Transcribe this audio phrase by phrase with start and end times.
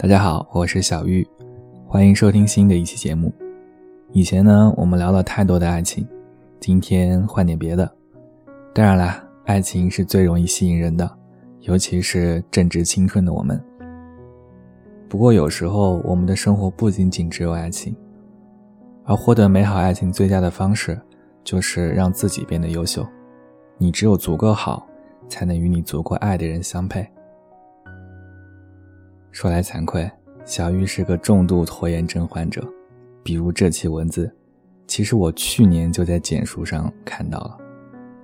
[0.00, 1.26] 大家好，我是小玉，
[1.84, 3.32] 欢迎收听新的一期节目。
[4.12, 6.06] 以前呢，我们聊了太多的爱情，
[6.60, 7.90] 今天换点别的。
[8.72, 11.18] 当然啦，爱情是最容易吸引人的，
[11.62, 13.60] 尤其是正值青春的我们。
[15.08, 17.92] 不过有时候，我们的生活不仅仅只有爱情，
[19.02, 20.96] 而获得美好爱情最佳的方式，
[21.42, 23.04] 就是让自己变得优秀。
[23.76, 24.86] 你只有足够好，
[25.28, 27.04] 才能与你足够爱的人相配。
[29.30, 30.10] 说来惭愧，
[30.44, 32.66] 小玉是个重度拖延症患者。
[33.22, 34.34] 比如这期文字，
[34.86, 37.58] 其实我去年就在简书上看到了，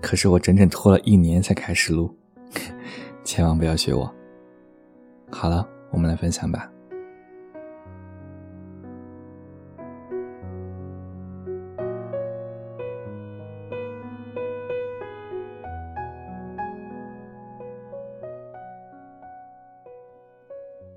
[0.00, 2.14] 可是我整整拖了一年才开始录，
[3.24, 4.12] 千万不要学我。
[5.30, 6.70] 好了，我们来分享吧。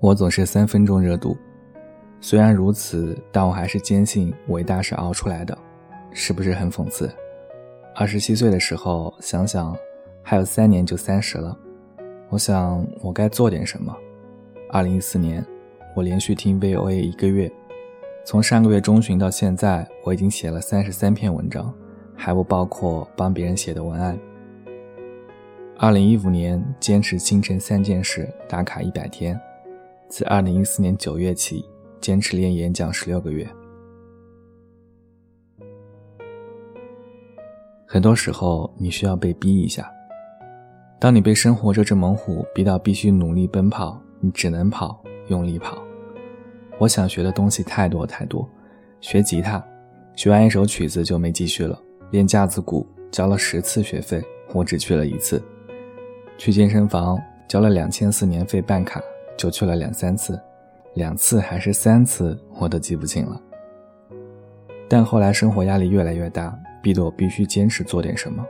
[0.04, 1.34] 我总是三分钟热度，
[2.20, 5.56] 虽然如此，但我还是坚信伟大是熬出来的，
[6.10, 7.10] 是不是很讽刺？
[7.94, 9.74] 二十七岁的时候，想想
[10.22, 11.56] 还有三年就三十了，
[12.28, 13.96] 我想我该做点什么。
[14.68, 15.42] 二零一四年，
[15.96, 17.50] 我连续听 VOA 一个月，
[18.26, 21.72] 从上个月中旬到现在，我已经写了三十三篇文章，
[22.14, 24.18] 还不包括帮别人写的文案。
[25.78, 29.40] 二零一五年，坚持清晨三件事，打卡一百天。
[30.08, 31.64] 自二零一四年九月起，
[32.00, 33.48] 坚持练演讲十六个月。
[37.86, 39.90] 很多时候，你需要被逼一下。
[41.00, 45.82] 当你被生活这只猛虎逼到必须努力奔跑，你只能跑，用力跑。
[46.78, 48.48] 我想学的东西太多太多，
[49.00, 49.64] 学吉他，
[50.14, 51.76] 学完一首曲子就没继续了；
[52.10, 55.38] 练架子鼓，交了十次学费，我只去了一次；
[56.36, 59.00] 去健身房，交了两千四年费办卡。
[59.36, 60.40] 就去了两三次，
[60.94, 63.40] 两次还是三次，我都记不清了。
[64.88, 68.44] 但后来生活压力越来越大，逼得我必须坚持做点什么。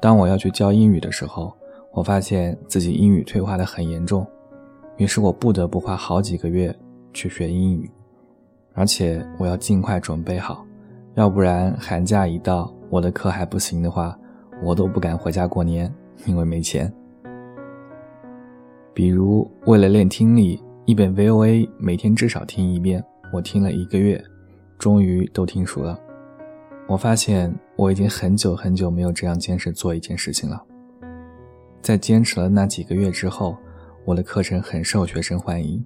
[0.00, 1.52] 当我要去教英语的时候，
[1.92, 4.26] 我发现自己英语退化的很严重，
[4.96, 6.74] 于是我不得不花好几个月
[7.12, 7.90] 去学英语，
[8.74, 10.66] 而且我要尽快准备好，
[11.14, 14.18] 要不然寒假一到，我的课还不行的话，
[14.62, 15.92] 我都不敢回家过年，
[16.26, 16.92] 因为没钱。
[18.94, 23.02] 比如，为了练听力，一本 VOA 每天至少听一遍。
[23.32, 24.22] 我听了一个月，
[24.78, 25.98] 终于都听熟了。
[26.86, 30.62] 我发现我已经很久很久没有这样坚持做一件事情了。
[31.80, 33.56] 在坚持了那几个月之后，
[34.04, 35.82] 我的课程很受学生欢迎。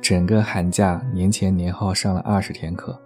[0.00, 2.98] 整个寒假，年前年后上了二十天课，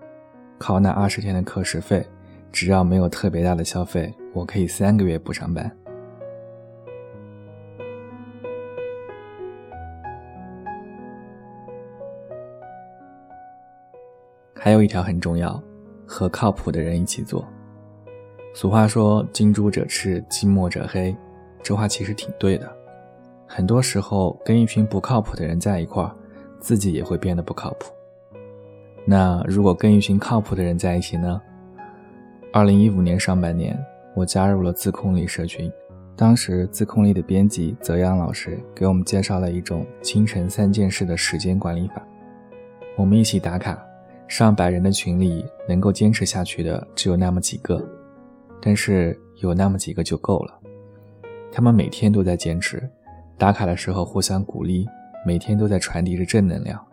[0.59, 2.07] 靠那二十天的课时费，
[2.53, 5.69] 只要没有特别大的消费，我可以三个月不上班。
[14.65, 15.63] 还有一条很重要，
[16.07, 17.47] 和靠谱的人一起做。
[18.55, 21.15] 俗话说“近朱者赤，近墨者黑”，
[21.63, 22.75] 这话其实挺对的。
[23.47, 26.11] 很多时候跟一群不靠谱的人在一块儿，
[26.61, 27.93] 自己也会变得不靠谱。
[29.05, 31.39] 那如果跟一群靠谱的人在一起呢？
[32.51, 33.79] 二零一五年上半年，
[34.15, 35.71] 我加入了自控力社群。
[36.17, 42.03] 当时自控力的编辑泽阳老师给我们介绍了一种清晨三件事的时间管理法，
[42.97, 43.79] 我们一起打卡。
[44.27, 47.83] 上百人的群里，能够坚持下去的只有那么几个，
[48.61, 50.59] 但是有那么几个就够了。
[51.53, 52.89] 他们每天都在坚持，
[53.39, 54.89] 打卡的时候互相鼓励，
[55.25, 56.85] 每天都在传递着正能量。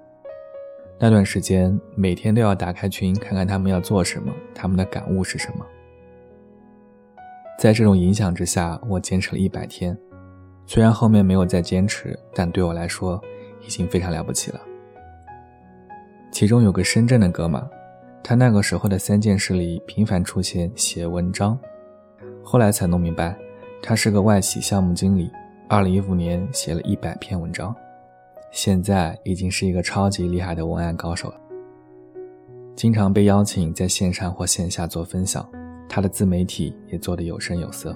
[1.00, 5.66] 那段时间，每天都要打开群看看他们要做什么，他们的感悟是什么。
[7.58, 9.98] 在这种影响之下，我坚持了一百天，
[10.68, 13.20] 虽然后面没有再坚持，但对我来说
[13.66, 14.62] 已经非常了不起了。
[16.32, 17.62] 其中有个深圳的哥们，
[18.24, 21.60] 他那个时候的三件事里频繁出现写文章，
[22.42, 23.38] 后来才弄明白，
[23.84, 25.30] 他是个外企项目经理，
[25.68, 27.76] 二零一五年写了一百篇文章，
[28.50, 31.36] 现在已经是一个超级厉害的文案高手了，
[32.78, 35.48] 经常被邀请在线上或线下做分享，
[35.90, 37.94] 他的自媒体也做得有声有色。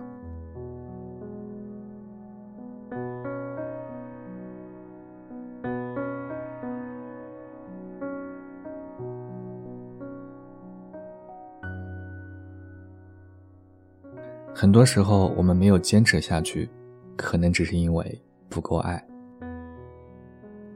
[14.57, 16.69] 很多时候，我们没有坚持下去，
[17.17, 19.05] 可能只是因为不够爱。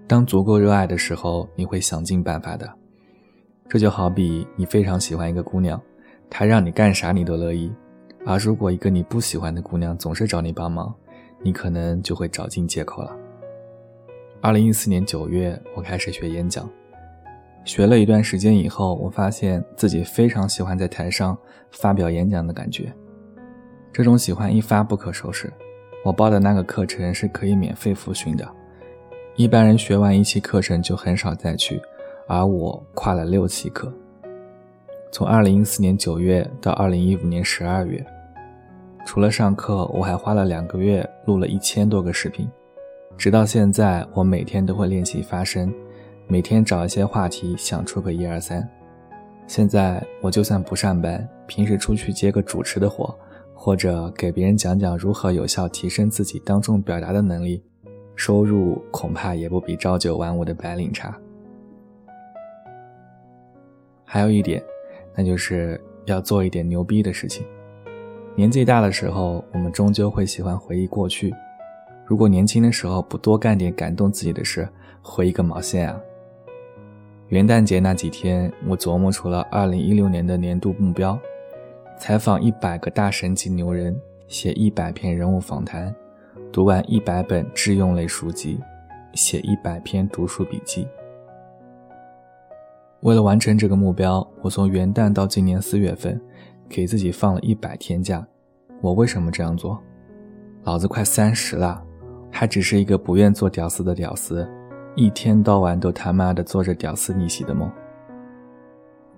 [0.06, 2.70] 当足够热爱的时候，你会想尽办法的。
[3.70, 5.82] 这就好比你非常喜欢一个姑娘，
[6.30, 7.72] 她让你干啥你都乐意；
[8.26, 10.94] 而如果一个你不喜欢的姑娘总是找你帮忙，
[11.42, 13.16] 你可能就会找尽借口了。
[14.42, 16.70] 二零一四年九月，我开始学演讲。
[17.64, 21.38] 学了一段时间以后，我发现自己非常喜欢在台上
[21.72, 22.94] 发表演讲的感觉。
[23.92, 25.52] 这种喜欢一发不可收拾。
[26.04, 28.48] 我报的那个课程是可以免费复训的，
[29.36, 31.82] 一般人学完一期课程就很少再去，
[32.28, 33.92] 而我跨了六期课。
[35.12, 38.06] 从二零一四年九月到二零一五年十二月，
[39.06, 42.50] 除了上课，我还花了两个月录了一千多个视频。
[43.18, 45.74] 直到现在，我每天都会练习发声，
[46.28, 48.66] 每天找一些话题想出个一二三。
[49.48, 53.14] 现在我就算不上班，平时出去接个主持的活，
[53.62, 57.62] 或者给别人讲讲如何有效提升自己当众表达的能力，
[58.16, 61.14] 收入恐怕也不比朝九晚五的白领差。
[64.06, 64.64] 还有一点，
[65.14, 67.46] 那就是要做一点牛逼的事情。
[68.34, 71.36] 年纪大的时候，我们终究会喜欢回忆过去。
[72.06, 74.70] 如果年轻的时候不多干点感动自己的事，
[75.02, 76.00] 回一个毛线啊！
[77.28, 81.20] 元旦节那几天，我琢磨出了2016年的年度目标：
[82.00, 83.94] 采访一百个大神级牛人，
[84.30, 85.94] 写一百篇人物访谈，
[86.50, 88.58] 读完一百本智用类书籍，
[89.14, 90.88] 写一百篇读书笔记。
[93.02, 96.20] 为了完成这个目标，我从元旦到今年四月份，
[96.70, 98.26] 给自己放了一百天假。
[98.80, 99.78] 我为什么这样做？
[100.64, 101.84] 老子快三十了。
[102.32, 104.48] 还只是一个不愿做屌丝的屌丝，
[104.96, 107.70] 一天到晚都他妈的做着屌丝逆袭的梦。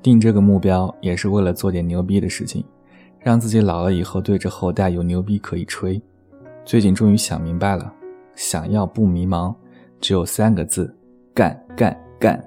[0.01, 2.63] 定这个目标也是为了做点牛逼的事情，
[3.19, 6.01] 让自己老了以后对着后代有牛逼可以吹。
[6.65, 7.94] 最近终于想明白了，
[8.36, 9.53] 想要不迷茫，
[10.00, 10.94] 只有三个字：
[11.33, 12.44] 干干干。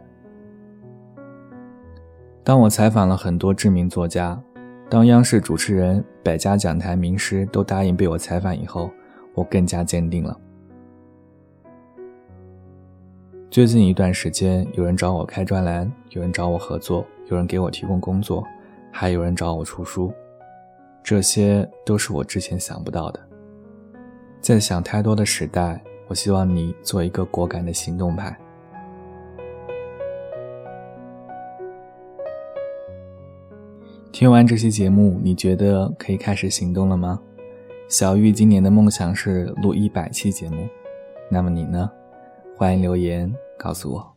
[2.42, 4.40] 当我采访了很多知名作家，
[4.88, 8.90] 当央视主持人、百家讲坛名师都答应被我采访以后，
[9.34, 10.38] 我更加坚定了。
[13.50, 18.44] 最近一段时间，有人找我开专栏，有人找我合作，有人给我提供工作，
[18.90, 20.12] 还有人找我出书，
[21.02, 23.20] 这些都是我之前想不到的。
[24.40, 28.36] 在想太多的时代，我希望你做一个果敢的行动派。
[34.12, 37.20] 听完这期节目，你觉得可以开始行动了吗？
[37.88, 40.68] 小玉今年的梦想是录一百期节目，
[41.28, 41.90] 那么你呢？
[42.56, 43.34] 欢迎留言。
[43.56, 44.13] 告诉我。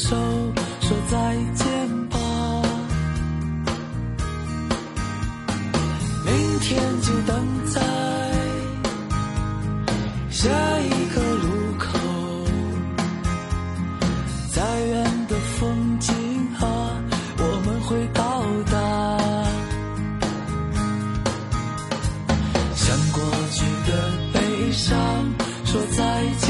[0.00, 0.16] 手
[0.80, 2.16] 说再见吧，
[6.24, 7.36] 明天就等
[7.66, 7.82] 在
[10.30, 10.48] 下
[10.80, 11.44] 一个路
[11.78, 11.98] 口，
[14.50, 16.14] 再远的风景
[16.58, 16.62] 啊。
[17.36, 18.78] 我们会到达，
[22.74, 23.90] 向过去的
[24.32, 24.88] 悲伤
[25.66, 26.49] 说再见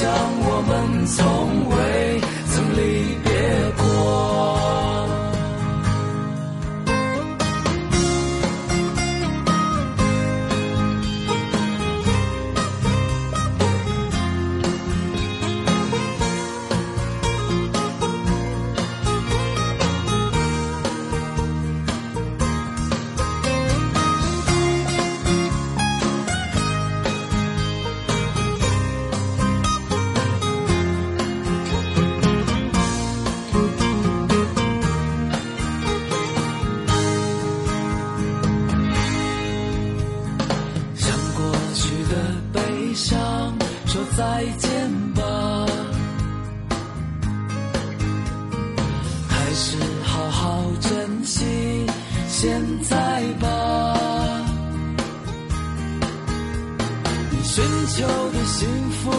[0.00, 1.89] 像我们从未
[52.42, 52.48] 现
[52.84, 52.96] 在
[53.38, 53.46] 吧。
[57.30, 59.12] 你寻求的幸福，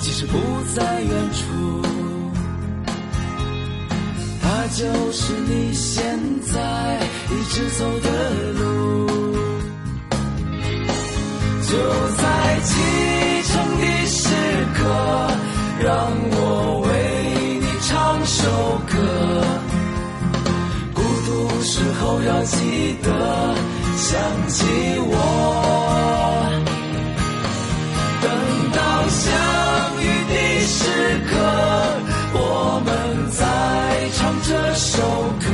[0.00, 0.36] 其实不
[0.74, 1.82] 在远处，
[4.42, 6.18] 它就是你现
[6.52, 6.98] 在
[7.30, 8.08] 一直走的
[8.54, 9.06] 路。
[11.62, 11.72] 就
[12.16, 12.24] 在
[12.64, 12.74] 启
[13.44, 14.34] 程的时
[14.74, 14.80] 刻，
[15.80, 16.37] 让我
[22.22, 23.08] 要记得
[23.96, 24.64] 想起
[24.98, 25.12] 我。
[28.20, 28.26] 等
[28.72, 29.26] 到相
[30.02, 30.34] 遇的
[30.66, 30.78] 时
[31.30, 31.32] 刻，
[32.34, 32.36] 我
[32.84, 32.88] 们
[33.30, 33.40] 再
[34.14, 35.02] 唱这首
[35.40, 35.46] 歌，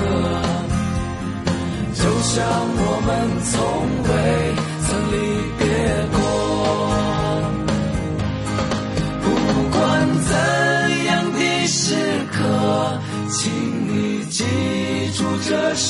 [1.94, 2.34] 就像
[2.76, 3.08] 我们
[3.44, 3.52] 从
[4.08, 4.12] 未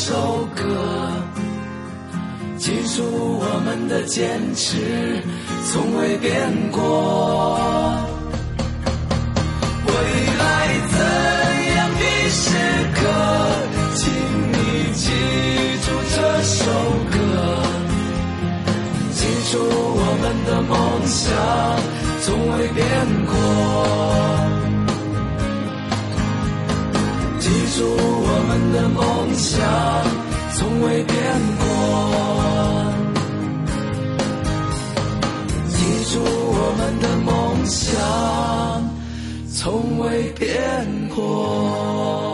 [0.06, 0.12] 首
[0.54, 0.62] 歌。
[2.58, 3.02] 记住
[3.40, 4.76] 我们的坚持，
[5.64, 6.78] 从未变过。
[9.87, 9.92] 未
[10.37, 10.44] 来
[10.92, 10.99] 怎
[11.75, 12.44] 样的时
[12.92, 13.00] 刻，
[13.94, 14.04] 请
[14.52, 15.08] 你记
[15.87, 16.61] 住这首
[17.11, 17.16] 歌。
[19.14, 20.73] 记住我们的梦
[21.06, 21.32] 想，
[22.20, 22.84] 从未变
[23.25, 23.32] 过。
[27.40, 27.80] 记住
[28.46, 29.60] 们的梦想，
[30.54, 31.16] 从未变
[31.58, 31.62] 过。
[35.68, 35.76] 记
[36.12, 37.30] 住我们的梦
[37.66, 37.92] 想，
[39.52, 40.48] 从未变
[41.14, 42.33] 过。